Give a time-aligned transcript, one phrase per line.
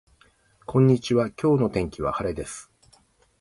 [0.65, 2.71] こんにちは今日の天気は晴れです